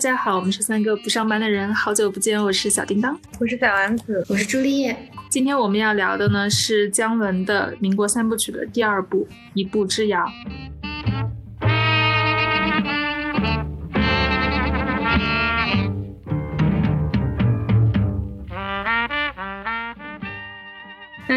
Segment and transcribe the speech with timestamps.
[0.00, 4.96] 大家好，我们是三个不上班的人，好久不见，我是小叮当，我是小丸子，我是朱丽叶。
[5.28, 10.24] 今天我们要聊的呢是姜文的民国三部曲的第二部《一步之遥》。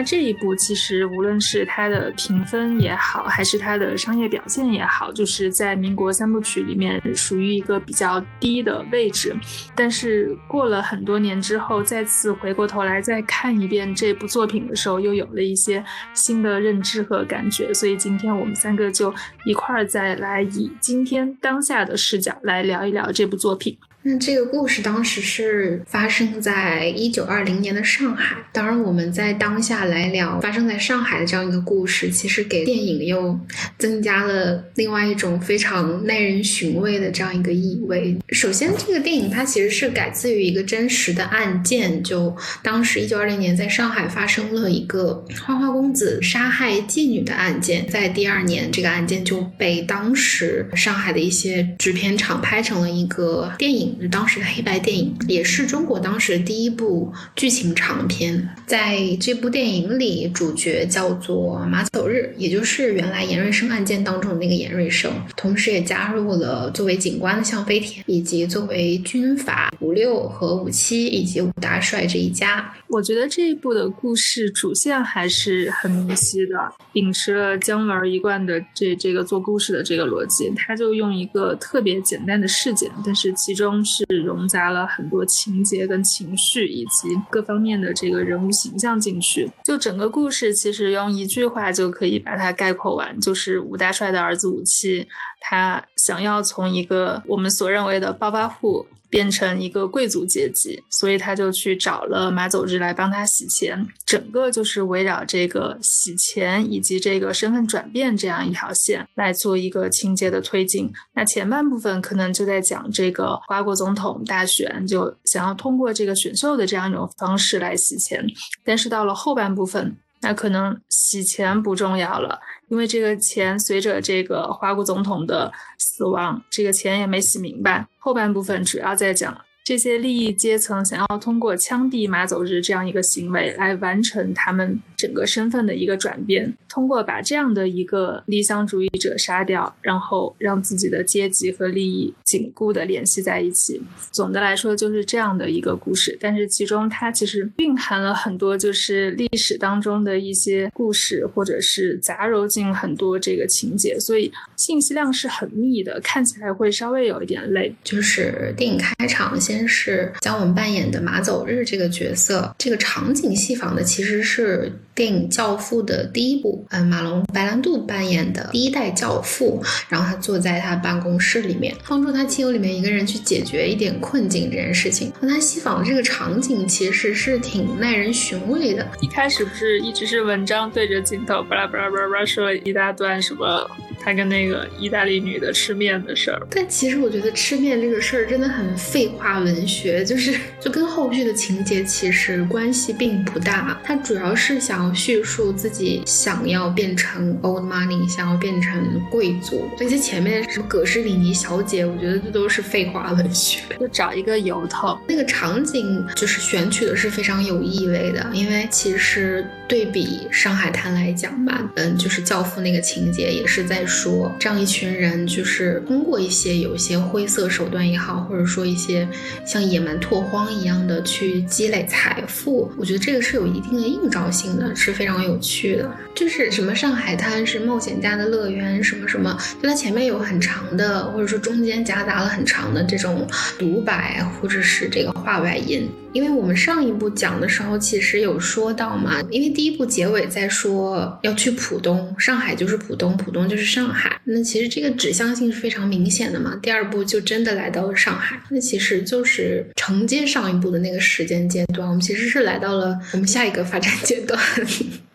[0.03, 9.35] 这一部其实无论是它的评分也好，还是它的商业表现也好，就是在民国三部曲里面属于一个比较低的位置。
[9.75, 17.73] 但是过了很多年之后，再次回过头来再看一遍这部作品的时候，又有了一些新的认知和感觉。
[17.73, 19.13] 所以今天我们三个就
[19.45, 23.77] 一块儿再来以今天当下的视角来聊一聊这部作品。
[24.05, 28.35] 那这个故事当时是发生在一九二零年的上海。
[28.51, 33.39] 当然，我们在当下来聊发生在上海的这样一个故事，其实给电影又
[33.77, 38.17] 增加了另外一种非常耐人寻味的这样一个意味。
[38.29, 47.87] 首先，这个电影它其实是改自于一个真实的案件，就当时一九二零年在上海发生了一个花花公子杀害妓女的案件。
[47.87, 53.92] 在第二年，这个案件就被当时上海的一些制片厂拍成了一个电影。
[54.11, 58.47] 当时的黑白电影，也是中国当时第一部剧情长片。
[58.65, 72.73] 在这部电影里，主角叫做马走日，也就是原来严瑞生案件当中的那个严瑞生，同时也加入了作为警官的向飞田，以及作为军阀五六和五七以及五大帅这一家。
[72.87, 76.55] 我觉得这一部的故事主线还是很明晰的，
[76.91, 89.51] 秉持了姜文一贯的这这个做故事的这个逻辑，他就用一个特别简单的事件，但是其中是融杂了很多情节跟情绪以及各方面的这个人物形象进去。
[89.63, 95.07] 就整个故事其实用一句话就可以把它概括完，就是武大帅的儿子武七，
[95.43, 98.87] 他想要从一个我们所认为的暴发户。
[99.13, 110.91] 变成一个贵族阶级，所以他就去找了马走日来帮他洗钱，整个就是围绕这个洗钱以及这个身份转变这样一条线来做一个情节的推进。
[111.13, 118.25] 那前半部分可能就在讲这个瓜国总统大选，就想要通过这个选秀的这样一种方式来洗钱，
[118.63, 122.39] 但是到了后半部分，那可能洗钱不重要了。
[122.69, 127.85] 因为这个钱随着这个花国总统的死亡，这个钱也没洗明白。
[127.99, 129.37] 后半部分主要在讲。
[129.65, 143.81] 这些利益阶层想要通过枪毙马走日这样一个行为来完成他们整个身份的一个转变，通过把这样的一个理想主义者杀掉，然后让自己的阶级和利益紧固的联系在一起。
[144.11, 157.73] 总的来说就是这样的一个故事，但是其中它其实蕴含了很多就是历史当中的一些故事，或者是杂糅进很多这个情节，所以信息量是很密的，看起来会稍微有一点累。
[157.81, 159.53] 就是电影开场先。
[159.53, 175.11] 先是姜文扮演的马走日这个角色，这个场景戏仿的其实是电影《教父》的第一部，嗯，马龙白兰度扮演的第一代教父，然后他坐在他办公室里面，帮助他亲友里面一个人去解决一点困境这件事情。
[175.19, 178.87] 和他西访的这个场景其实是挺耐人寻味的。
[179.01, 183.69] 一开始不是一直是文章对着镜头巴拉巴拉巴拉说了一大段什么？
[184.05, 193.79] 他跟那个意大利女的吃面的事儿，但其实我觉得吃面这个事儿真的很废话文学，就是就跟后续的情节其实关系并不大。
[193.81, 199.69] 他主要是想要叙述自己想要变成 old money，想要变成贵族。
[199.79, 204.99] 那些前面什么葛诗里尼小姐，我觉得这都是废话文学， 就找一个由头。
[205.07, 213.81] 那个场景就是选取的是非常有意味的，因为其实对比《上海滩》来讲吧，嗯，就是教父那个情节也是在。
[213.85, 219.07] 说这样一群人就是通过一些有一些灰色手段也好，或者说一些
[219.45, 225.89] 像野蛮拓荒一样的去积累财富，我觉得这个是有一定的映照性的，是非常有趣的。
[226.13, 233.27] 就是什么上海滩是冒险家的乐园，什么什么，就它前面有很长的，或者说中间夹杂了很长的这种
[233.57, 235.89] 独白，或者是这个话外音。
[236.13, 246.57] 因为我们上一部讲的时候，其实有说到嘛，因为第一部结尾在说要去浦东，上海就是浦东，浦东就是上海，那其实这个指向性是非常明显的嘛。
[246.61, 254.39] 第二部就真的来到了上海，那其实就是承接上一部的那个时间阶段，我们其实是来到了我们下一个发展阶段。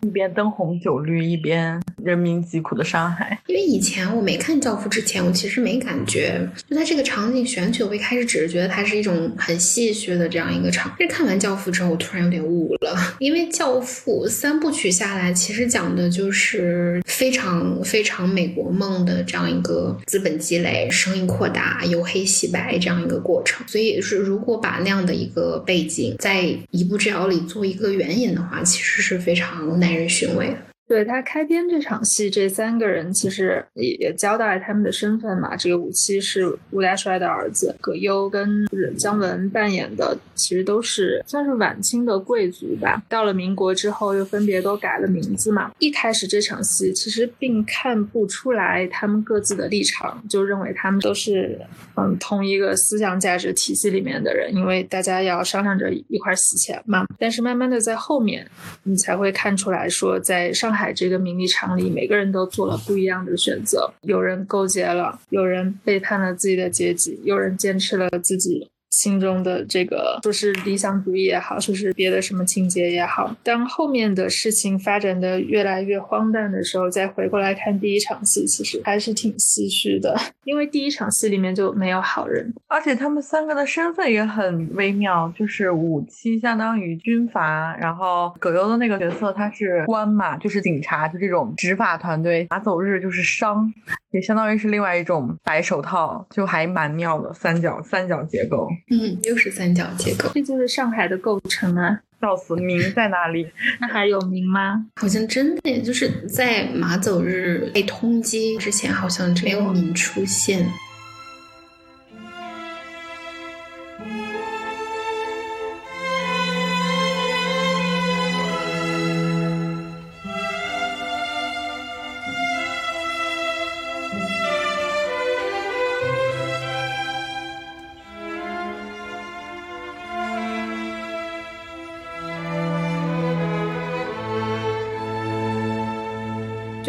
[0.01, 3.37] 一边灯红酒绿，一边人民疾苦的上海。
[3.47, 10.88] 因为以前我没看《教父》之前，我其实没感觉，就他这个场景选取，我一开始只是觉得它是一种很戏谑的这样一个场。
[10.97, 23.67] 但是看完《教父》之后，我突然有点悟了，因为《教父》三部曲下来，其实讲的就是非常非常美国梦的这样一个资本积累、生意扩大、由黑洗白这样一个过程。
[23.67, 30.57] 所以是如果把那样的一个背景在一步之遥里做一个援引的话，其实是非常耐人寻味的。
[30.89, 35.55] 对他开篇这场戏，这三个人其实也也交代了他们的身份嘛。
[35.55, 38.65] 这个武七是吴大帅的儿子，葛优跟
[38.97, 43.03] 姜文扮演的其实都是算是晚清的贵族吧。
[43.07, 45.69] 到了民国之后，又分别都改了名字嘛。
[45.77, 51.61] 一开始这场戏其实并看不出来他们各自的立场，就认为他们都是
[51.97, 57.05] 嗯同一个思想价值体系里面的人，因为大家要商量着一块洗钱嘛。
[57.19, 58.49] 但是慢慢的在后面，
[58.81, 60.78] 你才会看出来说，在上海。
[60.79, 63.91] 海这个名利场里，每个人都做了不一样的选择。
[64.03, 68.69] 有人勾结了，有人背叛了自己的阶级，有人坚持了自己。
[68.89, 93.71] 心中的这个，说是理想主义也好，说是别的什么情节也好，当后面的事情发展的越来越荒诞的时候，再回过来看第一场戏，其实还是挺唏嘘的， 因为第一场戏里面就没有好人，而且他们三个的身份也很微妙，就是武七相当于军阀，然后葛优的那个角色他是官嘛，就是警察，就这种执法团队，马走日就是商，
[94.11, 98.67] 也相当于是另外一种白手套，就还蛮妙的三角三角结构。
[98.89, 101.99] 嗯，又是三角结构，这就是上海的构成啊！
[102.21, 103.49] 笑死，名在哪里？
[103.79, 104.85] 那还有名吗？
[104.95, 110.65] 好像真的，就是在马走日被通缉之前，好像没有名出现。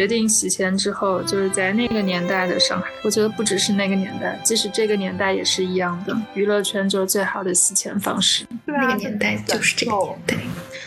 [0.01, 6.17] 决定洗钱之后，就是在那个年代的上海，我觉得不只是那个年代，即使这个年代也是一样的。
[6.33, 8.47] 娱乐圈就是最好的洗钱方式。
[8.65, 10.37] 那个年代就是这个年代。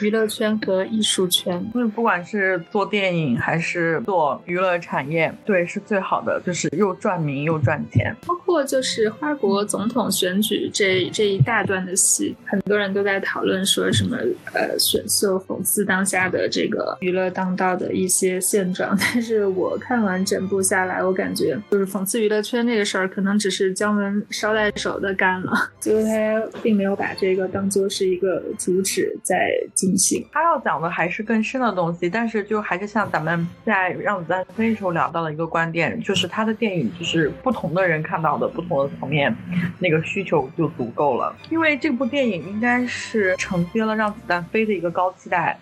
[0.02, 8.16] 娱乐圈和艺术圈，因为不管是做电影还是做娱乐产业，对，是最好的，就是又赚名又赚钱。
[8.26, 14.16] 包括就是花国总统选举这这一大段的戏，很多人都在讨论说什么
[14.54, 18.96] 呃选秀讽刺当下的这个娱乐当道的一些现状。
[19.02, 25.52] 但是我看完整部下来，我感觉就是讽刺娱乐圈这个事儿，可能只是姜文捎带手的干了，
[25.82, 29.52] 就是他并没有把这个当做是一个主旨在。
[29.74, 39.36] 进行，他要讲的还是更深的东西，但是就还是像咱们在《让子弹飞》时候聊到的一个观点，就是他的电影就是不同的人看到的不同的层面，
[39.80, 41.36] 那个需求就足够了。
[41.50, 45.58] 因为这部电影应该是承接了《让子弹飞》的一个高期待，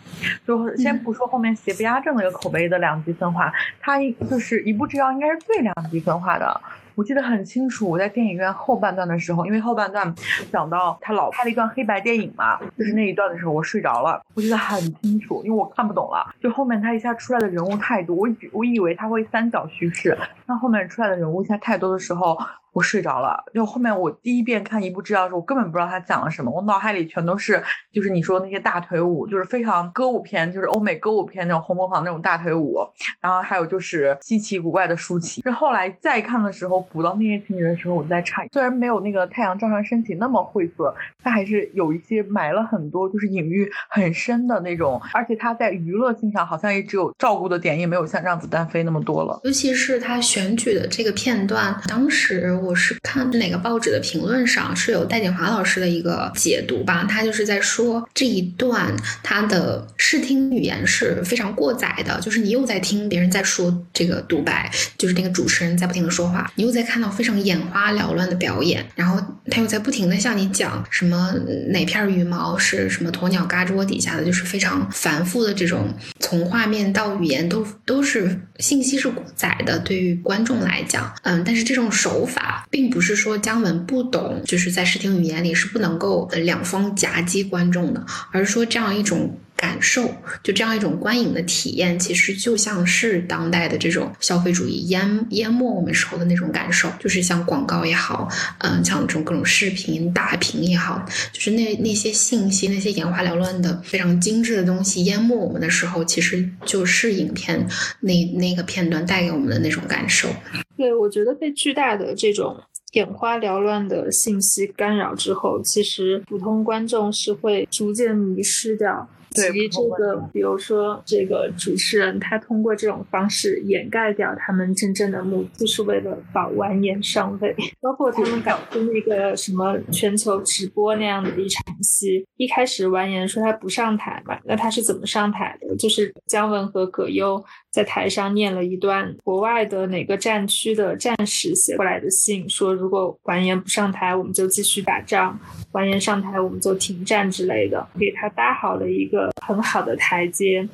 [0.45, 6.61] 就先不说后面邪不压正的一个口碑的两极分化，它一就是一步之遥应该是最两极分化的。
[6.93, 10.13] 我记得很清楚，我在电影院后半段的时候，因为后半段
[10.51, 14.21] 讲到他老拍了一段黑白电影嘛，就是那一段的时候，我睡着了。
[14.33, 16.35] 我记得很清楚，因为我看不懂了。
[16.41, 22.37] 就后面他一下出来的人物太多，我以我以为他会三角叙事，但后面出来的人物一下太多的时候。
[22.73, 27.61] 我睡着了，就后面我第一遍看一部知道的时候，我根本不知道他讲了什么，我脑海里全都是
[27.91, 32.79] 就是你说那些大腿舞，就是非常歌舞片，就是欧美歌舞片那种红模仿那种大腿舞，
[33.19, 35.41] 然后还有就是稀奇古怪的舒淇。
[35.41, 49.41] 是后来再看的时候，补到那些情节的时候，我在诧异，虽然没有那个太阳照常升起那么晦涩，它还是有一些埋了很多就是隐喻很深的那种，而且他在娱乐性上好像也只有照顾的点，也没有像让子弹飞那么多了。
[49.43, 52.60] 尤其是他选举的这个片段，当时。
[52.61, 71.33] 我是看哪个报纸的评论上是有戴锦华老师的一个解读吧，他就是在说这一段他的视听语言是非常过载的，就是你又在听别人在说这个独白，就是那个主持人在不停的说话，你又在看到非常眼花缭乱的表演，然后他又在不停的向你讲什么
[71.69, 75.87] 哪片羽毛是什么鸵鸟嘎吱窝底下的，就是非常繁复的这种
[76.19, 82.49] 从画面到语言都都是信息是过载的，对于观众来讲，嗯，但是这种手法。
[82.69, 89.37] 并不是说姜文不懂，就是在视听语言里是不能够两方夹击观众的，而是说这样一种。
[89.61, 90.09] 感受，
[90.41, 98.27] 就这样一种观影的体验，其实就像是当代的这种消费主义淹淹没我们时候的那种感受，就是像广告也好，
[98.57, 107.65] 嗯，像这种各种视频大屏也好，就是那那些信息，那些眼花缭乱的非常精致的东西淹没我们的时候，其实就是影片
[107.99, 110.27] 那那个片段带给我们的那种感受。
[110.75, 112.57] 对，我觉得被巨大的这种。
[112.93, 119.07] 眼花缭乱的信息干扰之后，其实普通观众是会逐渐迷失掉。
[119.31, 127.55] 及这个，比如说这个主持人，他通过这种方式掩盖掉他们真正的目的，就是为了保完颜上位。
[127.79, 135.75] 包括他们搞出那个什么全球直播那样的一场戏，一开始完颜说他不上台嘛，那他是怎么上台的？
[135.77, 145.37] 就是姜文和葛优在台上念了一段国外的哪个战区的战士写过来的信，说如果完颜不上台，我们就继续打仗；
[145.71, 149.31] 完颜上台，我们就停战之类的，给他搭好了一个。
[149.45, 150.65] 很好的台阶，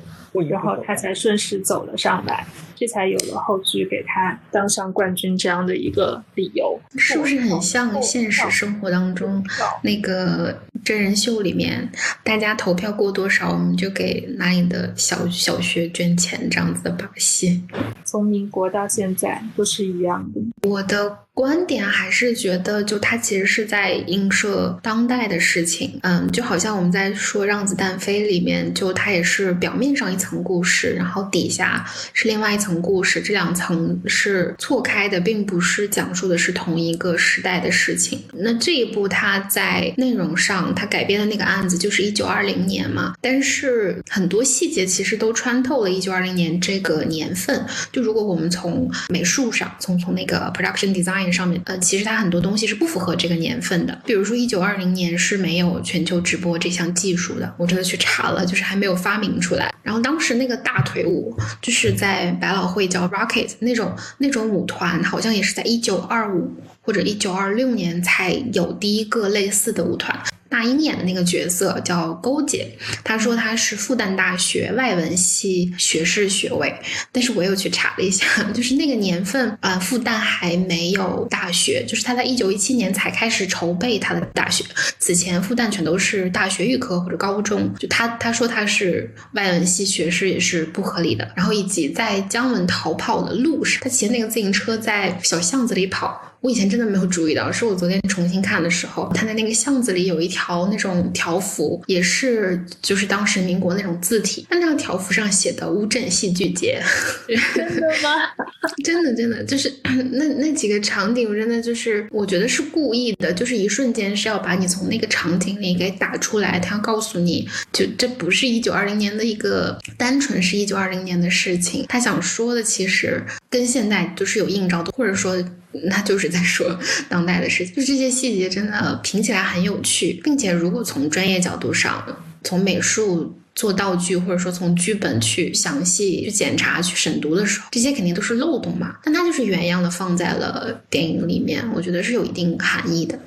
[0.48, 6.78] 然后他才顺势走了上来，这才有了后续给他当上冠军这样的一个理由。
[6.96, 9.44] 是不是很像现实生活当中
[9.82, 11.90] 那个真人秀里面，
[12.22, 17.62] 大家投票过多少，我们就给哪里的小小学捐钱这样子的把戏？
[18.04, 20.68] 从民国到现在都是一样的。
[20.68, 21.18] 我的。
[21.38, 38.22] 观点还是觉得，就它其实是在映射当代的事情，嗯，就好像我们在说《让子弹飞》里面，就它也是表面上一层故事，然后底下是另外一层故事，这两层是错开的，并不是讲述的是同一个时代的事情。
[38.34, 47.64] 那这一部它在内容上，它改编的那个案子就是一九二零年嘛，但是很多细节其实都穿透了一九二零年这个年份。
[47.92, 51.28] 就如果我们从美术上，从从那个 production design。
[51.30, 54.00] 上面呃，其实它很多东西是不符合这个年份的。
[54.06, 59.74] 比如说，一九二零年是没有全球直播这项技术的，我真的去查了，就是还没有发明出来。
[59.82, 66.50] 然后当当时那个大腿舞，就是在百老汇叫 Rocket 那种那种舞团，好像也是在一九二五
[66.80, 70.18] 或者一九二六年才有第一个类似的舞团。
[70.50, 72.68] 那英演的那个角色叫勾姐，
[73.04, 76.74] 她说她是复旦大学外文系学士学位，
[77.12, 84.64] 但是我又去查了一下，就是那个年份啊，复旦还没有大学，就是他在一九一七年才开始筹备他的大学，
[84.98, 96.27] 此前复旦全都是大学预科或者高中，就他他说他是外文系学士也是不合理的，然后以及在姜文逃跑的路上，他骑那个自行车在小巷子里跑。
[96.40, 106.80] 我以前真的没有注意到，是我昨天重新看的时候，他在那个巷子里有一条那种条幅，也是就是当时民国那种字体，那那个条幅上写的“乌镇戏剧节”，
[107.54, 108.10] 真的吗？
[108.84, 109.72] 真的真的就是
[110.12, 125.36] 那那几个场景，真的就是我觉得是故意的，就是一瞬间是要把你从那个场景里给打出来，他要告诉你就这不是一九二零年的一个单纯是一九二零年的事情，他想说的其实跟现在就是有映照的，或者说。
[125.84, 132.04] 那就是在说当代的事情，就这些细节真的评起来很有趣，并且如果从专业角度上，
[132.42, 133.34] 从美术。
[133.54, 138.94] 做道具，或者说从剧本去详细去检查、去审读的时候，这些肯定都是漏洞嘛。
[139.02, 143.18] 但它就是原样的放在了电影里面，我觉得是有一定含义的。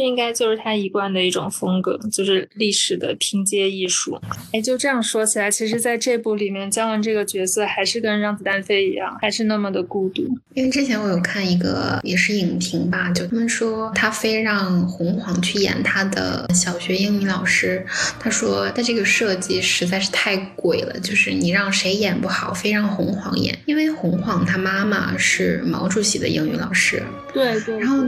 [0.00, 4.18] 这应该就是他一贯的一种风格，就是历史的拼接艺术。
[4.50, 10.22] 哎，就这样说起来，其实在这部里面，姜文这个角色还是跟《让子弹飞》一样，还是那么的孤独。
[10.54, 17.84] 因为之前我有看一个也是影评吧，就他们说他非让洪晃去演他的小学英语老师，
[18.18, 19.60] 他说他这个设计。
[19.60, 27.02] 实在是太鬼了，就是你让谁演不好，非让洪晃演，因为洪晃他妈妈是毛主席的英语老师。
[27.34, 27.78] 对对。
[27.78, 27.98] 然后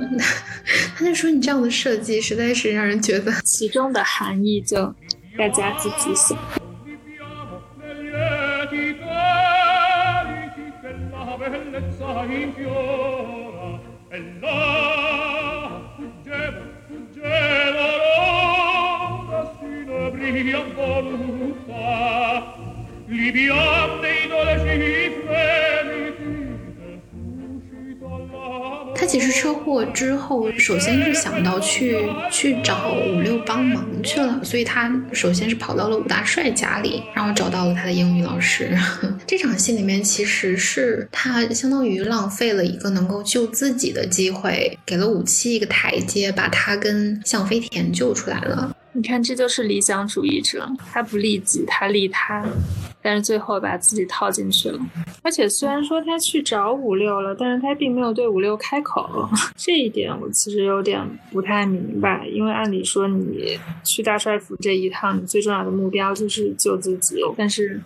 [0.96, 4.94] 他就说你这样的设计实在是让人觉得 其中的含义就
[5.36, 6.38] 大家自己想。
[28.94, 31.98] 他其实车祸之后，首先是想到去
[32.30, 38.70] 去找五六帮忙去了，所以他首先是跑到了武大帅家里，然后找到了他的英语老师。
[39.26, 48.76] 这场戏里面，其实是他相当于浪费了一个能够救自己的机会，给了武七一个台阶，把他跟向飞田救出来了。
[48.94, 52.44] 你看，这就是理想主义者，他不利己，他利他。
[53.04, 54.78] 但是最后把自己套进去了。
[55.22, 61.00] 而且虽然说他去找五六了，但是他并没有对五六开口， 这一点我其实有点
[61.32, 62.24] 不太明白。
[62.28, 67.80] 因为按理说你去大帅府这一趟，你最重要的目标就是救自己，但是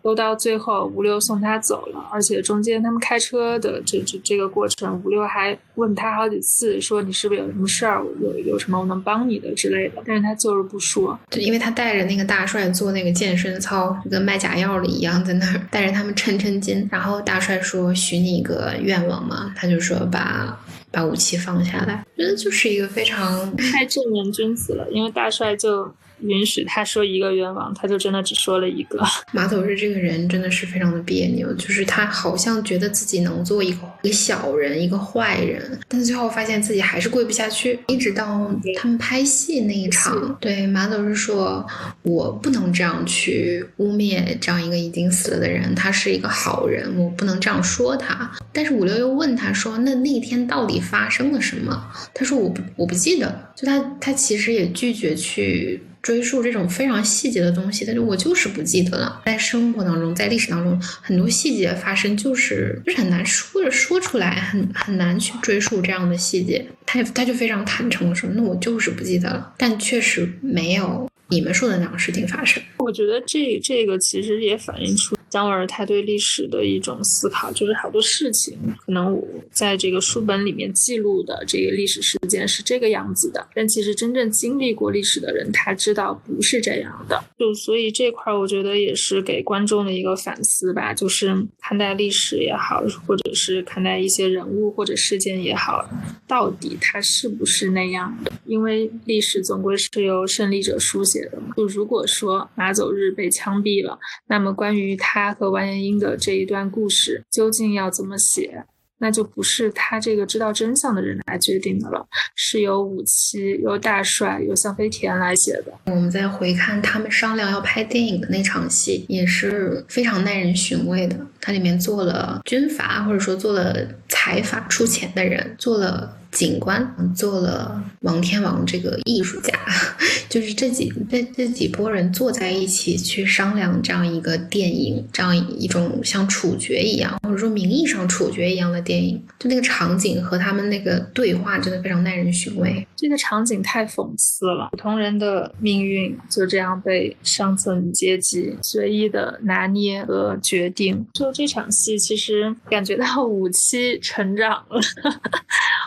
[0.00, 11.18] 都到最后五六送他走了，而且中间他们开车的这这这个过程，五六还问他好几次，说你是不是有什么事儿，有有什么我能帮你的之类的，但是他就是不说。
[11.30, 16.88] 就因为他带着那个大帅做那个健身操，就跟卖假药的一样，在那儿带着他们抻抻筋。
[16.90, 20.58] 然后大帅说：“许你一个愿望嘛。”他就说：“把
[20.90, 25.94] 把武器放下来。”觉得就是一个非常太正人君子了，因为大帅就。
[26.20, 29.02] 允许他说一个愿望，他就真的只说了一个。
[29.32, 37.78] 马走日这个人真的是非常的别扭，就是他好像觉得自己能做一个一个小人，一个坏人，但是最后发现自己还是跪不下去。
[37.88, 41.66] 一直到他们拍戏那一场，对马走日说
[42.02, 55.82] ：“我不能这样去污蔑这样一个已经死了的人，他是一个好人，我不能这样说他。”但是五六又问他说：“那那天到底发生了什么？”他说：“我不我不记得。”就他他其实也拒绝去。
[56.06, 59.20] 追溯这种非常细节的东西，但是我就是不记得了。
[59.26, 66.64] 在生活当中，在历史当中，很多细节发生，就是就是很难说着说出来，很很难去追溯这样的细节。
[66.86, 72.62] 他他就非常坦诚的说：“那我就是不记得了。”但确实没有你们说的那样事情发生。
[72.78, 75.16] 我觉得这这个其实也反映出。
[75.28, 87.22] 姜文他对历史的一种思考，就是好多事情可能我在这个书本里面记录的这个历史事件是这个样子的，但其实真正经历过历史的人，他知道不是这样的。
[87.38, 95.84] 就所以这块我觉得也是给观众的一个反思吧，就是看待历史也好，或者是看待一些人物或者事件也好，
[96.28, 98.32] 到底它是不是那样的？
[98.46, 101.52] 因为历史总归是由胜利者书写的嘛。
[101.56, 105.15] 就如果说马走日被枪毙了，那么关于他。
[105.16, 108.62] 他和完颜英的这一段故事究竟要怎么写？
[108.98, 115.72] 那就不是他这个知道真相的人来决定的了，是由武七、由大帅、由向飞田来写的。
[115.86, 121.16] 我们再回看他们商量要拍电影的那场戏，也是非常耐人寻味的。
[121.40, 123.74] 它里面做了军阀，或者说做了
[124.08, 126.14] 财阀出钱的人，做了。
[126.32, 129.54] 警官做了王天王这个艺术家，
[130.28, 142.86] 就是这几这这几波人坐在一起去商量这样一个电影，这样一种像处决一样，或者说名义上处决一样的电影，就那个场景和他们那个对话真的非常耐人寻味。
[142.96, 151.06] 这个场景太讽刺了，普通人的命运就这样被上层阶级随意的拿捏和决定。
[151.12, 154.80] 就这场戏，其实感觉到五七成长了，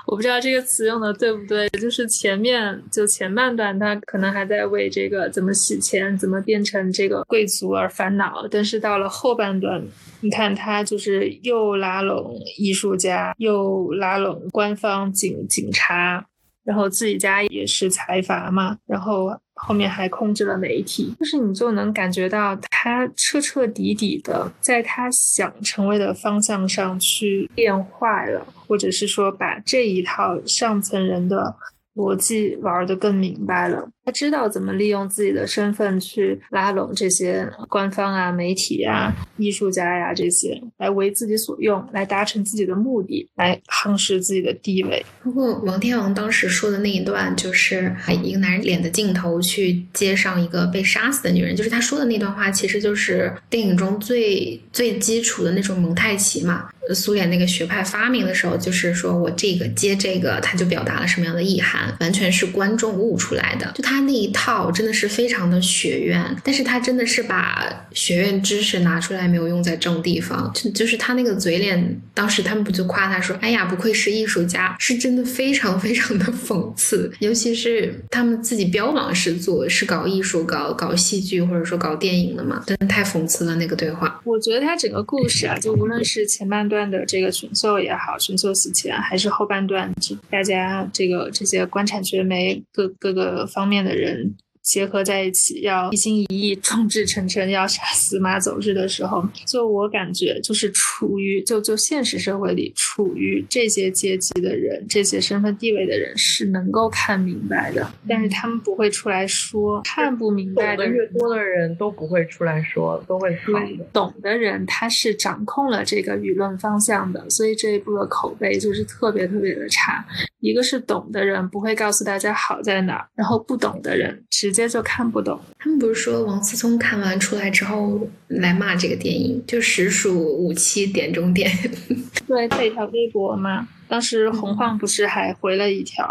[0.07, 0.39] 我不知道。
[0.39, 1.67] 这个词用的对不对？
[1.69, 9.83] 就是前面就前半段，他可能还在为这个怎么洗钱、怎么变成这个贵族而烦恼，但是到了后半段，
[10.21, 16.25] 你看他就是又拉拢艺术家，又拉拢官方警警察，
[16.63, 19.37] 然后自己家也是财阀嘛，然后。
[19.59, 31.55] 后面还控制了媒体，就是你就能感觉到他彻彻底底的在他想成为的方向上去变坏了，或者是说把这一套上层人的。
[31.95, 45.05] 逻辑玩的更明白了，他知道怎么利用自己的身份去拉拢这些官方啊、媒体啊、艺术家呀这些，来为自己所用，来达成自己的目的，来夯实自己的地位。
[45.21, 56.67] 不过王天王当时说的那一段，就是一个男人脸的镜头去接上一个被杀死的女人，就是他说的那段话，其实就是电影中最最基础的那种蒙太奇嘛。
[56.91, 63.71] 苏联那个学派发明的时候，就是说我这个接这个，他就表达了什么样的意涵，完全是观众悟出来的。
[63.75, 70.49] 就他他那一套真的是非常的学院，但是他真的是把学院知识拿出来没有用在正地方。
[70.55, 84.21] 就就是他那个嘴脸，当时他们不就夸他说：“哎呀，不愧是艺术家，是真的非常非常的讽刺。”尤其是他们自己标榜是做是搞艺术、搞搞戏剧或者说搞电影的嘛，真的太讽刺了那个对话。
[84.23, 86.79] 我觉得他整个故事啊，就无论是前半段。
[86.89, 89.93] 的这个选秀也好，选秀洗钱，还是后半段，
[90.31, 94.37] 大家这个这些官产学媒各各个方面的人。
[94.69, 109.81] 结合在一起，要一心一意、众志成城，要杀死马走日的时候，就我感觉，就是处于就就现实社会里，处于这些阶级的人、这些身份地位的人是能够看明白的，但是他们不会出来说。
[109.81, 113.59] 看不明白的越多的人都不会出来说，都会说。
[113.91, 120.05] 懂的人他是掌控了这个舆论方向的，所以这一部的口碑就是特别特别的差。
[120.41, 124.58] 一个是懂的人不会告诉大家好在哪儿，然后不懂的人直接。
[124.59, 125.39] 接就看不懂。
[125.57, 131.51] 他们不是说王思聪看完出来之后来骂这个电影，就实属五七点中点。
[132.27, 136.07] 对，在一条微博嘛，当时洪晃不是还回了一条，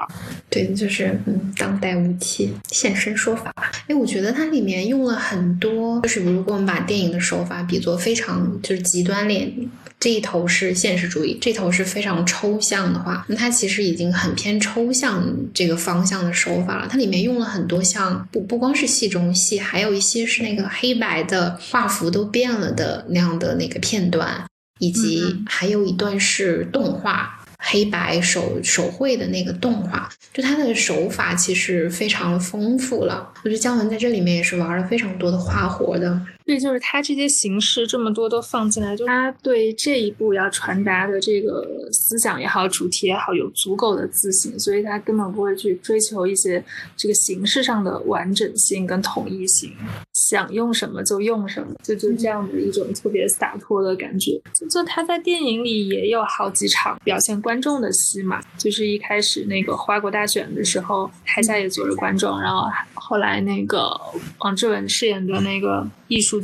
[0.51, 3.55] 对，就是嗯，当代无期现身说法。
[3.87, 9.53] 哎，我觉得它里面用了很多，就是如果我们把电影的手法比作非常就是极端脸。
[10.01, 16.87] 这一头是现实主义，这头是非常抽象的话，那它其实已经很偏抽象这个方向的手法了。
[16.89, 24.45] 它里面用了很多像不不光是戏中戏，还有一些是那个黑白的画幅都变了的那样的那个片段，
[24.79, 33.33] 以及还有一段是动画黑白手手绘的那个动画，就它的手法其实非常丰富了。
[33.43, 36.21] 我觉得姜文在这里面也是玩了非常多的花活的。
[36.49, 46.65] 对，就是他这些形式这么多都放进来，就他对这一步要传达的这个思想也好，主题也好，有足够的自信，所以他根本不会去追求一些
[46.97, 49.71] 这个形式上的完整性跟统一性，
[50.15, 54.41] 想用什么就用什么，就就这样的一种特别洒脱的感觉。
[54.55, 62.63] 就就他在电影里也有好几场表现观众的戏嘛，就是一开始那个花国大选的时候，台下也坐着观众，然后
[62.95, 63.95] 后来那个
[64.39, 66.38] 王志文饰演的那个艺术。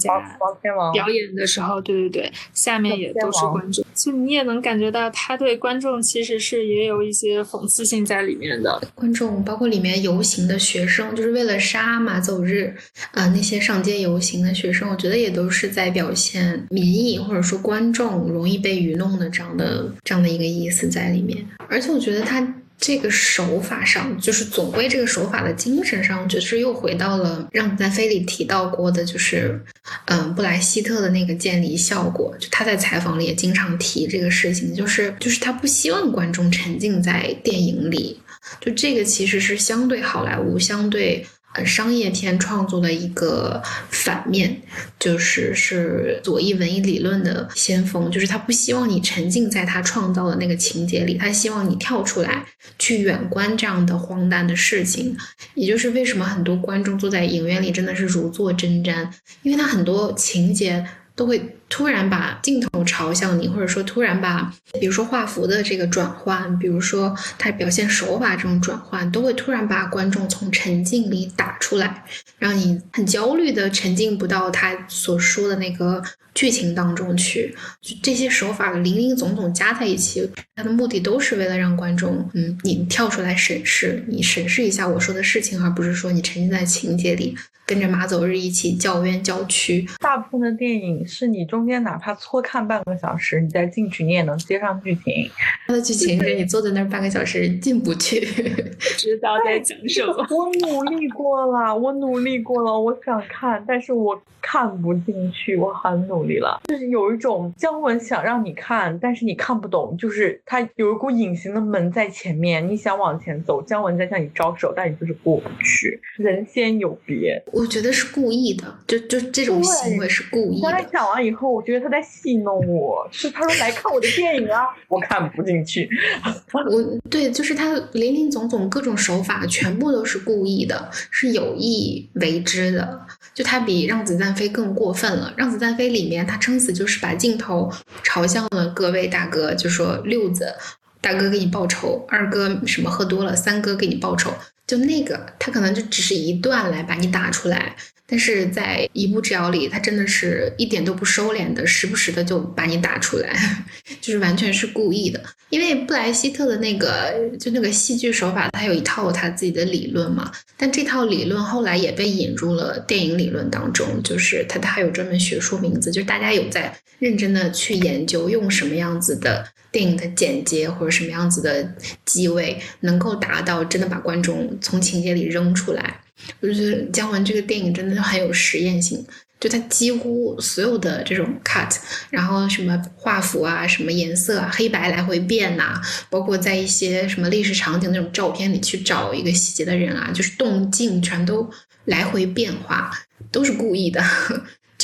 [0.92, 8.80] 表演的时候，对对对，下面也都是观众，就你也能感觉到他对观众其实是也有一些讽刺性在里面的。
[8.94, 12.74] 观众包括里面游行的学生，就是为了杀马走日
[13.12, 21.44] 啊，那些上街游行的学生，我觉得也都是在表现民意或者说观众容易被愚弄的这样的这样的一个意思在里面。
[21.68, 22.54] 而且我觉得他。
[22.78, 29.62] 这个手法上，就是总归这个手法的精神上，就是又回到了《让子弹飞》里提到过的，就是
[30.06, 32.37] 嗯，布莱希特的那个建立效果。
[32.38, 38.20] 就他在采访里也经常提这个事情，就是就是他不希望观众沉浸在电影里。
[38.60, 41.26] 就这个其实是相对好莱坞、相对。
[41.54, 44.60] 呃，商业片创作的一个反面，
[44.98, 52.44] 就是是左翼文艺理论的先锋，就是他不希望你沉浸在他创造的那个情节里，他希望你跳出来
[52.78, 55.16] 去远观这样的荒诞的事情。
[55.54, 59.08] 也就是为什么很多观众坐在影院里真的是如坐针毡，
[59.42, 60.84] 因为他很多情节。
[61.16, 72.05] 都会突然把镜头朝向你，或者说突然把，比如说画幅的这个转换，比如说他表现手法这种转换，都会突然把观众从沉浸里打出来，
[72.38, 76.03] 让你很焦虑的沉浸不到他所说的那个
[76.35, 77.55] 剧情当中去。
[77.81, 87.37] 就这些手法零零总总加在一起，它的目的都是为了让观众，嗯，你跳出来审视，你审视一下我说的事情，而不是说你沉浸在情节里。
[87.66, 89.88] 跟着马走日一起叫冤叫屈。
[89.98, 95.30] 大部分的电影是你中间哪怕错看半个小时，你再进去你也能接上剧情。
[95.68, 98.18] 它的剧情是你坐在那儿半个小时进不去，
[98.98, 100.26] 知道在讲什么。
[100.30, 105.56] 我努力过了，我努力过了，我想看，但是我看不进去。
[105.56, 116.00] 我很努力了，就是有一种姜文想让你看，但是你看不懂，就是他有一股隐形的门在前面，你想往前走，姜文在向你招手，但你就是过不去。
[116.16, 117.40] 人先有别。
[117.52, 120.68] 我觉得是故意的，就就这种行为是故意的。
[120.70, 125.88] 他讲完以后，我觉得他在戏弄我，是他说来看我的电影啊，我看不进去。
[126.52, 133.07] 我对，就是他林林总总各种手法全部都是故意的，是有意为之的。
[133.35, 135.33] 就他比让子弹飞更过分了。
[135.37, 137.70] 让子弹飞里面，他撑死就是把镜头
[138.02, 140.54] 朝向了各位大哥，就说六子
[141.00, 144.30] 大哥给你报仇，二哥什么喝多了，三哥给你报仇。
[144.66, 153.34] 就那个，他可能就只是一段来把你打出来，但是在一步之遥里，他真的是一点都不收敛的，时不时的就把你打出来，
[154.00, 155.22] 就是完全是故意的。
[155.50, 169.46] 因为布莱希特的那个就那个戏剧手法，他有一套他自己的理论嘛，但这套理论后来也被引入了电影理论当中，就是他他有专门学术名字，就是大家有在认真的去研究用什么样子的。
[169.74, 176.00] 电影的剪接或者什么样子的机位，能够达到真的把观众从情节里扔出来。
[176.40, 179.05] 我就觉得姜文这个电影真的很有实验性，
[179.40, 181.77] 就他几乎所有的这种 cut，
[182.11, 191.50] 然后什么画幅啊、什么颜色啊、黑白来回变呐，包括在一些什么历史场景那种照片里去找一个细节的人啊，就是动静全都
[191.85, 192.90] 来回变化，
[193.31, 194.03] 都是故意的。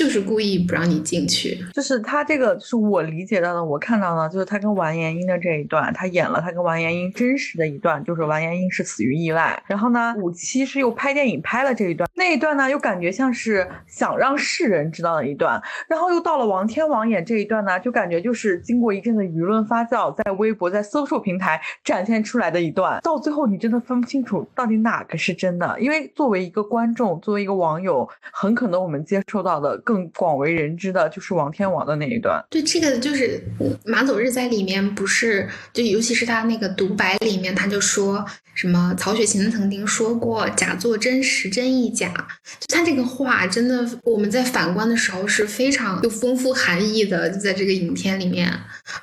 [0.00, 1.58] 就是故意不让你进去。
[1.74, 32.40] 就是他这个，是我理解到的，我看到的，就是他跟完颜英的这一段，他演了他跟完颜英真实的一段，就是完颜英是死于意外，然后呢，五七是又拍电影拍了这一段，那一段呢又感觉像是想让世人知道的一段，然后又到了王天王演这一段呢，就感觉就是经过一阵的舆论发酵，在微博在搜索平台展现出来的一段，到最后你真的分不清楚到底哪个是真的，因为作为一个观众，作为一个网友，很可能我们接受到的更广为人知的就是王天王的那一段。
[32.48, 33.42] 对，这个就是
[33.84, 38.24] 马走日在里面不是，就尤其是他那个独白里面，他就说
[38.60, 42.12] 什么曹雪芹曾经说过“假作真实真亦假”，
[42.60, 48.52] 就他这个话真的，我们在反观的时候是非常有丰富含义的，就在这个影片里面。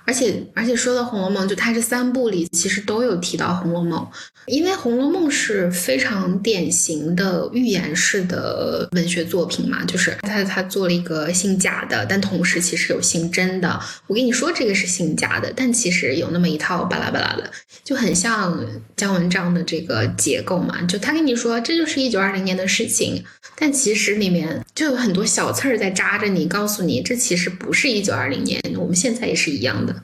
[0.05, 3.99] 而且而且说到《红楼梦》，就他这三部里其实都有提到《红楼梦》，
[4.45, 13.79] 因为《红楼梦》是非常典型的寓言式的文学作品嘛，就是他他做了一个姓贾的，但同时其实有姓甄的。
[14.05, 17.49] 我跟你说这个是姓贾的，但其实有那么一套巴拉巴拉的，
[17.83, 18.63] 就很像
[18.95, 20.81] 姜文这样样的这个结构嘛。
[20.83, 23.23] 就他跟你说这就是一九二零年的事情，
[23.57, 29.95] 但其实里面就有很多小刺儿在扎着你，告诉你这其实不是一九二零年，我们现在也是一样的。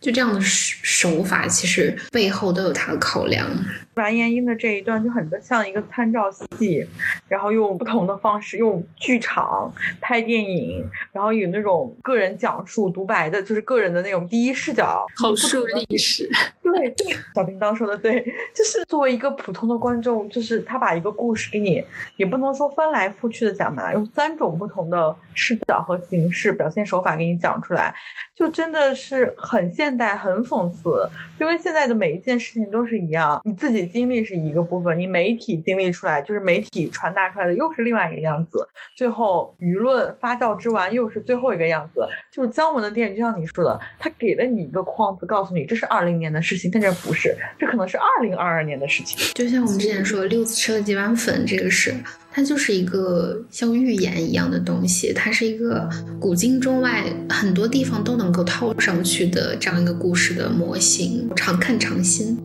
[0.00, 3.48] 就这样的手法，其实背后都有他的考量。
[3.94, 6.24] 完颜英的这一段就很像一个参照
[6.58, 6.86] 系，
[7.28, 16.28] 然后用不同的方式，用剧场拍电影，然后有那种个人讲述独白的，就是个人的那种第一视角口述历史。
[16.62, 21.84] 对对，小叮当说的对，就是作为一个普通的观众，就是他把一个故事给你，
[22.16, 27.94] 也不能说翻来覆去的讲嘛，用三种不同的视角和形式表现手法给你讲出来，
[28.34, 31.08] 就真的是很现代，很讽刺。
[31.38, 38.66] 因为现在的每一件事情都是一样，你自己经历是一个部分，你媒体经历出来就是媒体传达出来的又是另外一个样子，
[38.96, 42.06] 最后舆论发酵之完又是最后一个样子。
[42.30, 49.18] 就是姜文的电影，就像你说的，他给了你一个框子，告诉你这是二零年的事情，但这不是，这可能是二零二二年的事情。
[49.34, 51.94] 就像我们之前说六子吃了几碗粉，这个事
[52.30, 62.38] 它就是一个像预言一样的东西，它是一个古今中外很多地方都能够套上去的这样一个故事的模型，常看常新。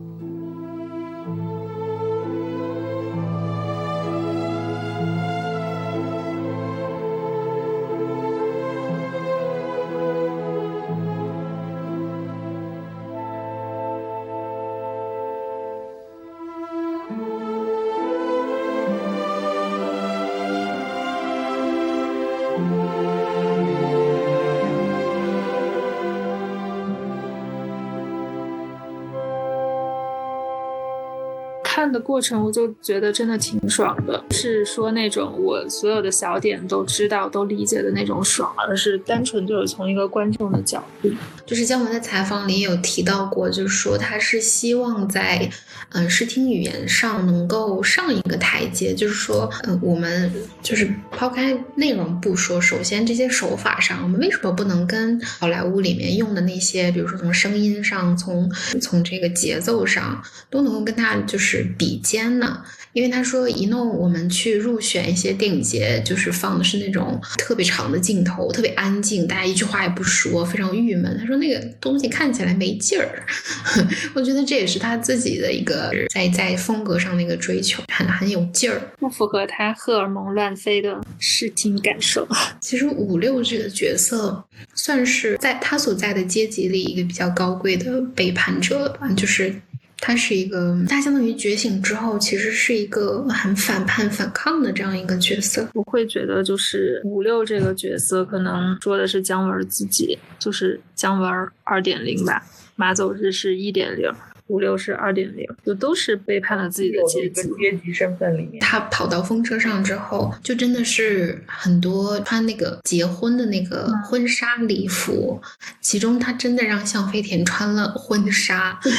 [32.08, 41.10] 过程，我就觉得真的挺爽的，是说那种我所有的小点都知道、都理解的那种爽，而是单纯就是从一个观众的角度。
[41.44, 45.50] 就是姜文在采访里有提到过，就是说他是希望在
[45.90, 61.66] 嗯视听语言上能够上一个台阶，就是说嗯我们就是抛开内容不说，首先这些手法上，我们为什么不能跟好莱坞里面用的那些，比如说从声音上、从从这个节奏上，都能够跟他就是。
[61.76, 71.16] 比肩呢，因为他说一弄我们去入选一些电影节，就是放的是那种特别长的镜头，特别安静，大家一句话也不说，非常郁闷。
[71.18, 73.24] 他说那个东西看起来没劲儿，
[74.14, 82.26] 我觉得这也是他自己的一个在在风格上的一个追求，很很有劲儿，不符合他荷尔蒙乱飞的视听感受。
[82.60, 89.54] 其实五六这个角色算是在他所在的阶级里一个比较高贵的背叛者吧，就是。
[90.00, 95.68] 他是一个，他相当于觉醒之后，其实是一个很反叛、反抗的这样一个角色。
[95.74, 101.30] 我会觉得，就是五六这个角色，可能说的是姜文自己，就是姜文
[101.64, 102.42] 二点零吧。
[102.76, 104.08] 马走日是一点零。
[104.48, 108.60] 五六是二点零，就都是背叛了自己的阶级阶级身份里面。
[108.60, 115.40] 他跑到风车上之后，就真的是很多穿那个结婚的那个婚纱礼服，
[115.80, 118.90] 其中他真的让向飞田穿了婚纱， 就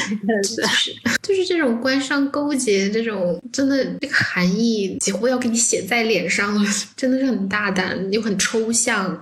[0.68, 6.60] 是就是这种官商勾结，这种真的这个含义几乎要给你写在脸上了，
[6.96, 9.20] 真的是很大胆又很抽象，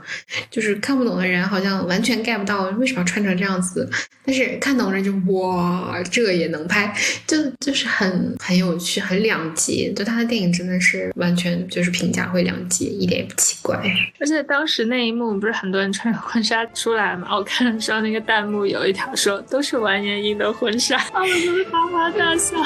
[0.51, 3.89] 就是看不懂的人好像完全 get 不到为什么要穿成这样子，
[4.27, 5.97] 但是看懂人就哇。
[6.19, 6.93] 这个也能拍，
[7.29, 9.93] 就就是很很有趣，很两极。
[9.93, 13.81] 就他的电影真的是完全就是评价会两极，一点也不奇怪。
[14.19, 17.29] 而且当时那一幕不是很多人穿着婚纱出来嘛？
[17.39, 22.57] 我看上那个弹幕有一条说都是完颜英的婚纱，他们都是哈哈大笑。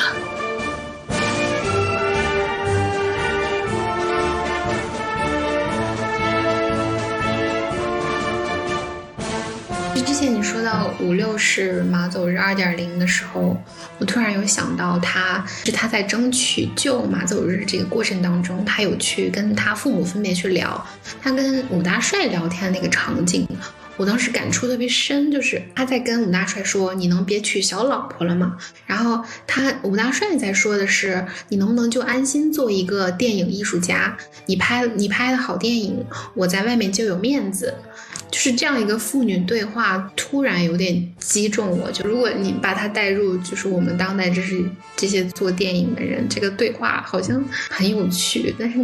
[10.05, 13.57] 之前你说到五六是马走日二点零的时候，
[13.99, 20.87] 我突然有想到他是他在争取救马走日这个过程当中，他有去跟他父母分别去聊，
[21.21, 23.47] 他跟武大帅聊天的那个场景。
[23.99, 34.17] 我当时感触特别深，就是他在跟武大帅说：“你能别娶小老婆了吗？”然后他武大帅在说的是：“你能不能就安心做一个电影艺术家？
[34.47, 37.75] 你拍你拍的好电影，我在外面就有面子。”
[38.33, 41.93] 就是这样一个父女对话，突然有点击中我。
[41.93, 44.65] 就如果你把它带入，就是我们当代，就是
[44.97, 48.79] 这些做电影的人，这个对话好像很有趣，但是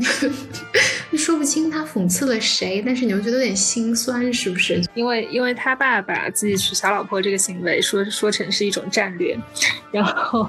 [1.09, 4.83] 你 说不清他讽刺了谁，但是你又觉得有点心酸，是不是？
[4.93, 9.35] 因为因为他爸把自己娶小老婆这个行为说说成是一种战略，
[9.91, 10.47] 然后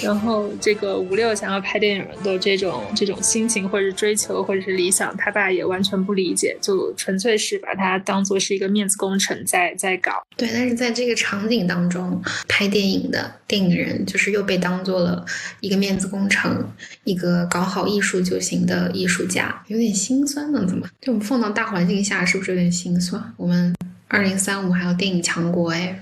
[0.00, 8.24] 然后这个五六想要拍电影的这种这种心情或者是追求或者是理想，他爸也完全不理解，就纯粹是把他当。
[8.28, 10.12] 做是一个面子工程，在在搞。
[10.36, 15.24] 对，但是在这个场景当中，拍电影的电影人就是又被当做了
[15.60, 16.64] 一个面子工程，
[17.04, 20.64] 一个搞好艺术就行的艺术家，有点心酸呢。
[20.68, 20.86] 怎么？
[21.00, 23.22] 就我们放到大环境下，是不是有点心酸？
[23.36, 23.74] 我们
[24.08, 25.98] 二零三五还有电影强国哎，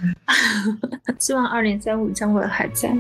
[1.19, 2.93] 希望二零三五姜文还在。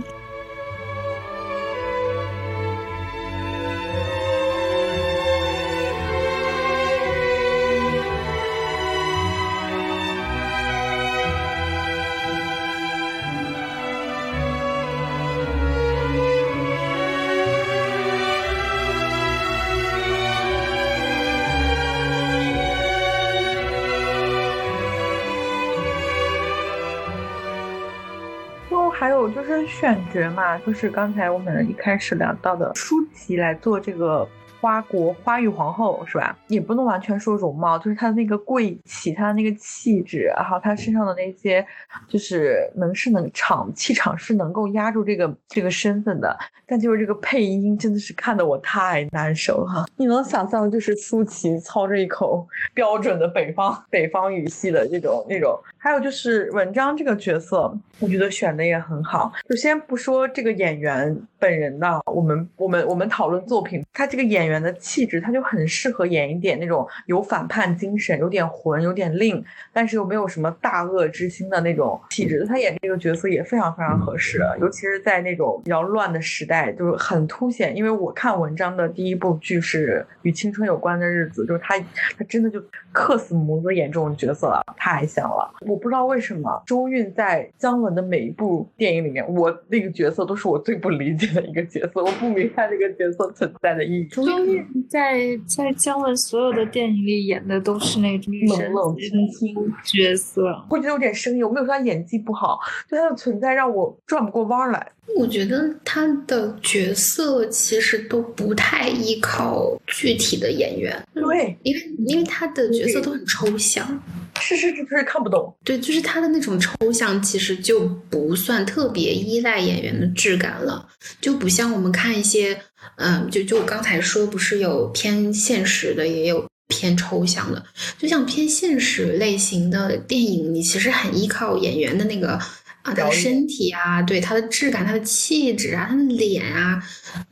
[29.46, 34.26] 是选角嘛，就是刚才我们一开始聊到的舒淇来做这个。
[34.59, 36.37] 花国花玉皇后是吧？
[36.48, 41.64] 也不能完全说容貌，就是她的那个贵气，她的那个气质，然后她身上的那些，
[42.09, 46.37] 就是能是能场气场是能够压住这个这个身份的。
[46.66, 49.85] 但就是这个配音真的是看得我太难受哈！
[49.96, 55.56] 你能想象就是舒淇操着一口标准的北方北方语系的这种那种，
[55.87, 59.33] 还有就是文章这个角色，我觉得选的也很好。
[59.49, 64.57] 就先不说这个演员本人的，我们我们我们讨论作品，他这个演员。
[64.57, 72.44] 的气质，他就很适合演一点那种有反叛精神、有点混、有点另，但是又没有什么大恶之心的那种气质。
[72.49, 77.77] 他演这个角色也非常非常合适，尤其是在那种比较乱的时代，就是很凸显。
[77.77, 81.79] 因为我看文章的第一部剧是与青春有关的日子，就是他，
[82.18, 82.59] 他真的就
[82.90, 85.55] 克死模子演这种角色了，太像了。
[85.66, 94.06] 我不知道为什么周韵在姜文的每一部电影里面，我那个角色都是我最不理解的一个角色，我不明白这个角色存在的意义。
[94.06, 101.46] 周韵在在姜文所有的电影里演的都是那种冷冷清清角色，会觉得有点生硬。
[101.46, 102.58] 我没有说他演技不好，
[102.88, 104.92] 就他的存在让我转不过弯来。
[105.14, 114.03] 我觉得他的角色其实都不太依靠具体的演员，对，因为因为他的角色都很抽象，
[114.40, 115.57] 是是是，就是看不懂。
[115.64, 120.87] 对，就是他的那种抽象，其实就不算特别依赖演员的质感了，
[121.21, 122.59] 就不像我们看一些。
[122.97, 127.64] 嗯，就就我刚才说，不是有偏现实的，也有偏抽象的。
[127.99, 132.38] 就像偏现实类型的电影，你其实很依靠演员的那个。
[132.87, 136.81] 啊，他的身体啊，对他的质感、他的气质啊，他的脸啊，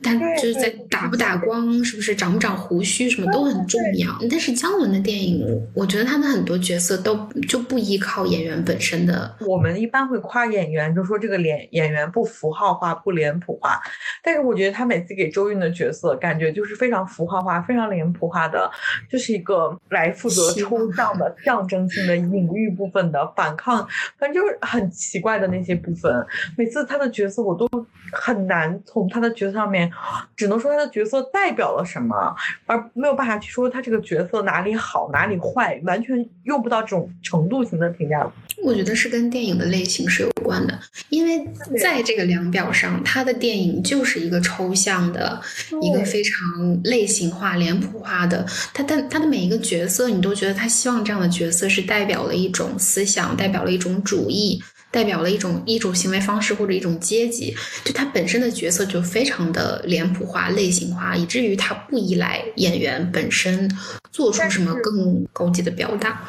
[0.03, 4.17] 但就是在打不打光，是不是长不长胡须，什么都很重要。
[4.29, 7.15] 但是姜文的电影，我觉得他的很多角色都
[7.47, 9.35] 就不依靠演员本身的。
[9.47, 13.81] 我们一般会夸演员，就说这个脸演员不符号化、不脸谱化。
[14.21, 18.69] 但是我觉得他每次给周韵的角色，感觉就是非常符号化、非常脸谱化的，
[19.09, 23.87] 就是一个来负责抽象的、 象征性的、隐喻部分的反抗，
[24.19, 25.45] 反正就是很奇怪的。
[25.45, 26.11] 那些部分，
[26.57, 27.69] 每次他的角色我都
[28.11, 29.91] 很难从他的角色上面，
[30.35, 38.29] 只能说他的角色代表了什么，而没有办法去说他这个角色哪里好哪里坏，完全用不到这种程度型的评价。
[38.63, 41.47] 我觉得是跟电影的类型是有关的，因为
[41.81, 45.39] 在这个量表上，他的电影就是一个抽象的，
[45.81, 48.45] 一个非常类型化、脸谱化的。
[48.73, 54.63] 他但他的每一个角色，你都觉得他希望这样的角色是代表了一种思想，代表了一种主义。
[54.95, 57.53] 代表了一种一种行为方式或者一种阶级，
[57.83, 63.69] 就他本身的角色就非常的脸谱化、类型化，以至于他不依赖演员本身
[64.09, 66.23] 做出什么更高级的表达。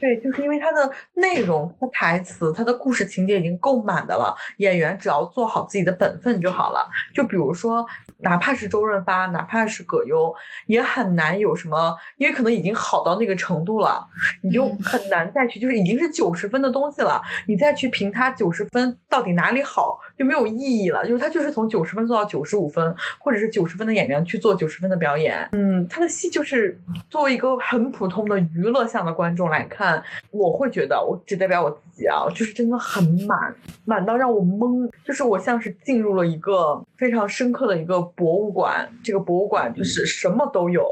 [0.00, 6.90] 对，就是因为他的内容、他台词、他的故事情节已经够满的了，演员只要做好自己的本分就好了。
[7.14, 7.86] 就比如说。
[8.22, 10.34] 哪怕是周润发，哪怕是葛优，
[10.66, 14.06] 也很难有什么，因为可能已经好到那个程度了，
[14.42, 21.06] 你就很难再去，就是已经是九十分的东西了，你再去评他九十分到底哪里好，就没有意义了。
[21.06, 25.48] 就是他就是从九十分做到九十五分，或者是九十分的演员去做九十分的表演。
[25.52, 26.78] 嗯，他的戏就是
[27.08, 40.86] 作为一个很普通的娱乐向的观众来看，我会觉得，我只代表我自己啊，就是真的很满，满到让我懵，就是我像是进入了一个非常深刻的一个博物馆，这个博物馆就是什么都有。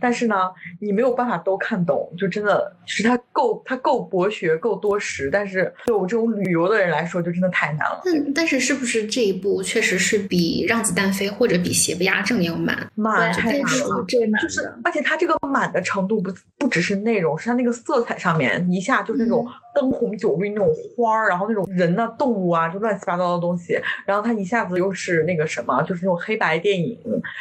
[0.00, 0.36] 但是呢，
[0.80, 8.00] 你没有办法都看懂，就真的就是它够它够博学够多识，但是对我这种旅游的人来说，就真的太难了。
[8.04, 12.88] 但但是是不是这一部确实是比《让子弹飞》或者比《邪不压正》要满？
[12.94, 14.04] 满对太满是了。
[14.06, 26.98] 就是，而且它这个满的程度不不只是内容，是它那个色彩上面一下就是那种灯红酒绿那种花儿，然后那种人呐、动物啊，就乱七八糟的东西，然后他一下子又是那个什么，就是那种黑白电影，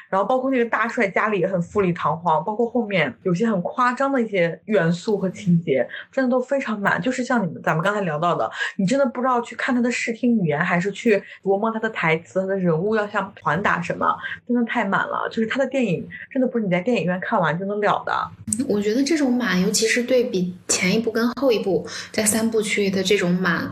[0.09, 7.01] 然后包括那个大帅家里也很富丽堂皇，包括后面有些很夸张的一些元素和情节，真的都非常满。
[7.01, 14.05] 就是像你们咱们刚才聊到的，你真的不知道去看他的视听语言，还是去琢磨他的台词、他的人物要想传达什么，
[14.47, 15.27] 真的太满了。
[15.29, 18.13] 就是他的电影，真的不是你在电影院看完就能了的。
[18.67, 23.71] 我觉得这种满，尤其是对比前一部跟后一部在三部曲的这种满，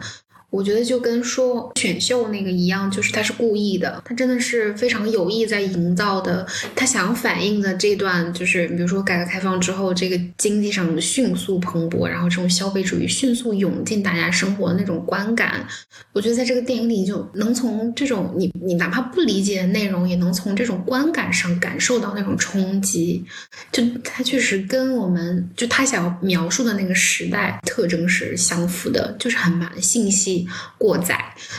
[0.52, 6.46] 我觉得就跟说选秀那个一样，就是他是故意的，他真的是非常有意在营造的，
[6.76, 15.66] 他想反映的这段就是，比如说改革开放之后，这个经济上迅速蓬勃，然后这种消费主义迅速涌进大家生活的那种观感，
[16.12, 23.24] 我觉得在这个电影里就能从这种你你哪怕不理解的内容，也能从这种观感上感受到那种冲击。
[23.72, 30.41] 就他确实跟我们就他想要描述的那个时代特征是相符的，就是很满信息
[30.78, 31.16] 过载，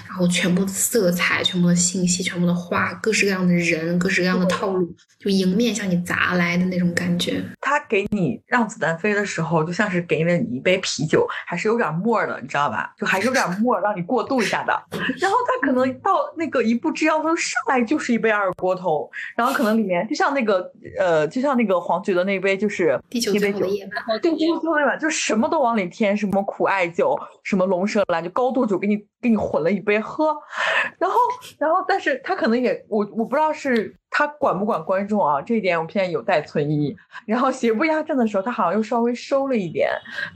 [0.09, 7.43] 然后全部的色彩、全部的信息、全部的画、各式各样的人、各式各样的套路，就迎面向你砸来的那种感觉。
[7.61, 12.93] 他给你让子弹飞的时候，就像是给了你一杯啤酒，还是有点沫的，你知道吧？
[12.99, 14.72] 就还是有点沫，让你过渡一下的。
[15.18, 30.35] 然后他可能到那个一步之遥，他就上来就是一杯二锅头，然后可能里面就像那个呃，就像那个黄觉的那杯，就是地球一杯酒最后的夜晚，对，最后最后一碗就什么都往里添，什么苦艾酒，什么龙舌兰，就高度酒给你给你混了一杯喝，
[30.99, 31.16] 然后
[31.59, 36.95] 然后但是他可能也我我不知道是他管不管观众啊，这一点我现在有待存疑。
[37.25, 39.89] 然后邪不压正的时候，他好像又稍微收了一点，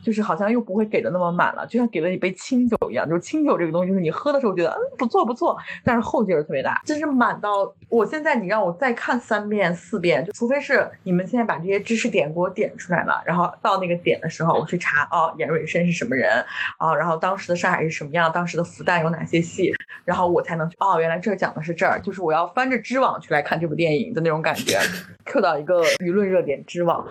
[0.03, 16.45] 就是好像又不会给的那么满了，就像给了一杯清酒一样，就是清酒这个东西，就是你喝的时候觉得嗯不错不错，但是后劲儿特别大，真是满到我现在你让我再看三遍四遍，就除非是你们现在把这些知识点给我点出来了，然后到那个点的时候，我去查哦，严瑞深是什么人
[16.79, 19.73] 啊、然后当时的上海是什么样，当时的复旦有哪些戏，
[20.05, 24.79] 然后我才能去哦，原来这讲的是这儿，就是我要翻着知网去来看这部电影的那种感觉
[25.25, 27.05] ，Q 到一个舆论热点之网。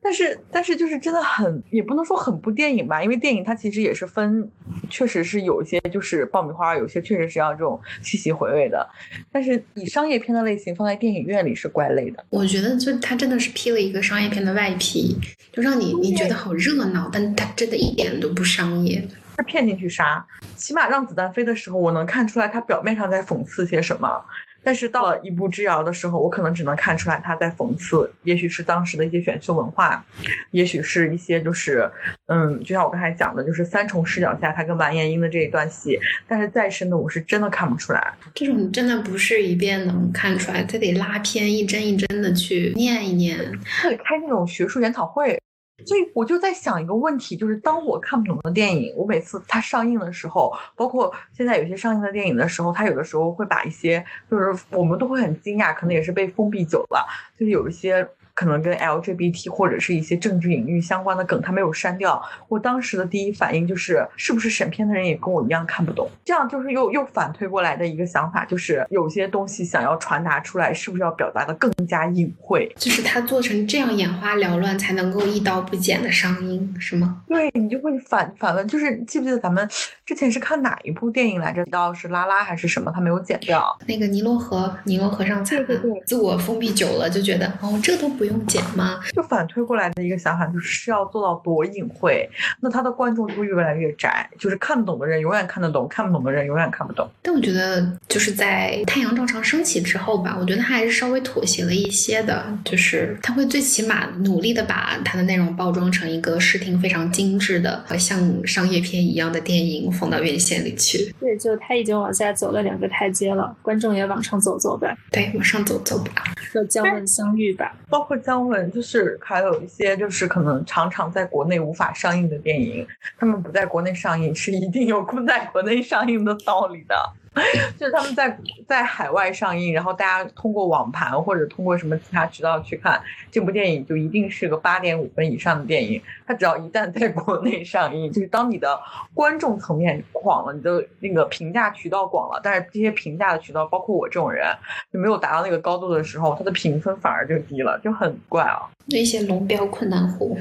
[0.00, 4.48] 但是，但是就是真的很，也不能说很不电影吧，因为电影它其实也是分，
[4.88, 8.88] 确实是有一些就是爆米花，有些确实是要这种细细回味的。
[9.32, 12.24] 但是以商业片的类型放在电影院里是怪累的。
[12.30, 15.18] 我觉得就它真的是披了一个商业片的外皮，
[15.52, 19.02] 就让你你觉得好热闹，但它真的一点都不商业。
[19.36, 24.24] 他骗进去杀，起码让子弹飞的时候，我能看出来他表面上在讽刺些什么。
[24.66, 30.04] 但是到了一步之遥的时候，我可能只能看出来他在讽刺，也许是当时的一些选秀文化，
[30.50, 31.88] 也许是一些就是，
[32.26, 35.96] 嗯，就像我刚才讲的，就是三重视角下他跟完颜英的这一段戏。
[36.26, 38.12] 但是再深的，我是真的看不出来。
[38.34, 43.38] 这种真的不是一遍能看出来，他得拉片一帧一帧的去念一念。
[43.64, 45.40] 他得开那种学术研讨会。
[45.84, 57.06] 所以我就在想一个问题，就是当我看不懂的电影，我每次它上映的时候，包括现在有些上映的电影的时候，它有的时候会把一些，就是我们都会很惊讶，可能也是被封闭久了，
[57.38, 62.22] 就是有一些可能跟 LGBT 或者是一些政治隐喻相关的梗，他没有删掉。
[62.48, 66.06] 我当时的第一反应就是，是不是审片的人也跟我一样看不懂？
[66.22, 72.70] 这样就是又又反推过来的一个想法，就是有些东西想要传达出来，是不是要表达的更加隐晦？
[72.76, 77.22] 就是他做成这样眼花缭乱，才能够一刀不剪的上映，是吗？
[77.26, 79.66] 对你就会反反问，就是记不记得咱们
[80.04, 81.64] 之前是看哪一部电影来着？
[81.64, 82.92] 提到是拉拉还是什么？
[82.94, 83.64] 他没有剪掉。
[83.86, 89.00] 那个尼罗河，尼罗河上惨，对对对自我封闭久了，就觉得哦，这都不用剪吗？
[89.14, 92.28] 就反推过来的一个想法就是是要做到多隐晦，
[92.60, 97.08] 那他的观众就会越来越窄，就是看得懂的人永远看得懂，看不懂的人永远看不懂。
[97.22, 111.14] 但我觉得就是在太阳照常升起之后吧，我觉得他还是稍微妥协了一些的，就是他会最起码努力的把他的内容包装成一个视听非常精致的，像商业片一样的电影放到院线里去。
[111.20, 114.96] 对，就他已经往下走了两个台阶了，观众也往上走走呗。
[115.10, 117.74] 对，往上走走吧，和姜文相遇吧。
[117.88, 122.86] 包括姜文，就是还有一些就是可能常常在国内无法上映的电影，
[123.18, 126.94] 他们不在国内上映是一定有不在国内上映的道理的。
[127.78, 136.00] 就是他们在在海外上映，然后大家通过网盘或者通过什么其他渠道去看这部电影，就一定是个八点五分以上的电影。
[136.26, 138.78] 它只要一旦在国内上映，就是当你的
[139.14, 144.46] 观众层面广了，你的那个评价渠道广了，但是这些评价的渠道，包括我这种人，
[144.92, 148.62] 就没有达到那个高度的时候，它的评分反而就低了，就很怪啊。
[148.88, 150.38] 那些龙标困难户。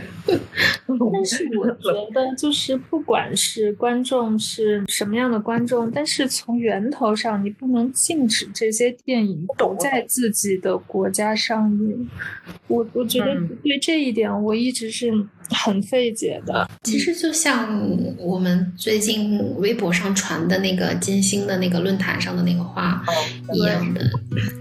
[0.87, 12.07] 但是我觉得，就是不管是观众是什么样的观众，但是从源头上，你不能禁止这些电影不在自己的国家上映。
[12.67, 15.11] 我我觉得对这一点，我一直是。
[15.49, 17.79] 很费解的，其实就像
[18.17, 23.03] 我们最近微博上传的那个金星的那个论坛上的那个话
[23.53, 24.01] 一样的，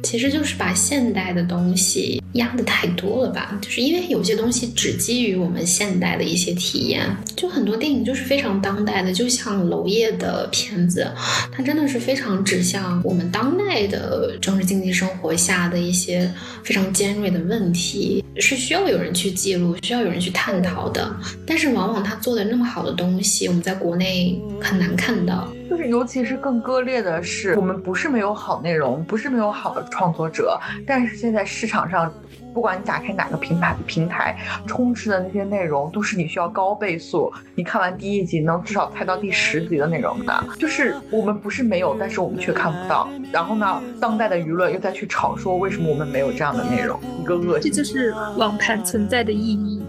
[0.03, 3.59] 其实就是把现代的东西压的太多了吧？
[3.63, 11.11] 就是因为有些东西只基于我们现代的一些体验，就很多电影就是非常当代的，就像娄烨的片子，
[11.51, 16.31] 它真的是非常指向我们当代的政治经济生活下的一些
[16.63, 20.74] 非常尖锐的问题，是需要有人去记录，需要有人去探讨。
[20.75, 21.15] 好的，
[21.47, 25.49] 但是往往他做的那么好的东西，我们在国内很难看到。
[25.71, 32.13] 就是，尤其是更割裂的是，我们不是没有好内容，不是没有好的创作者，但是现在市场上，
[32.53, 40.45] 不管你打开哪个平台平台，充斥的那些内容，都是你需要高倍速，你看完第一集能至少猜到第十集的内容的。
[40.59, 43.09] 就是我们不是没有，但是我们却看不到。
[43.33, 47.01] 然后呢，当代的舆论又在去吵说，为什么我们没有这样的内容？
[47.23, 47.73] 一个恶心。
[47.73, 49.83] 这就是网盘存在的意义。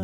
[0.00, 0.03] ah.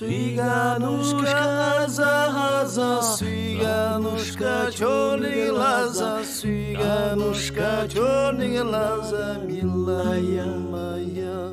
[0.00, 11.52] Свиганушка захаза, свиганушка черный глаза, свиганушка черный глаза, милая моя.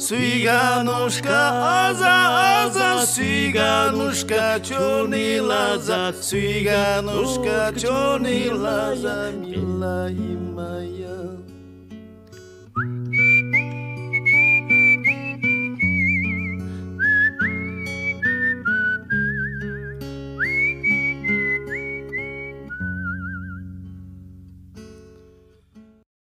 [0.00, 10.10] Свиганушка аза аза, свиганушка черный глаза, свиганушка черный глаза, милая
[10.56, 11.17] моя.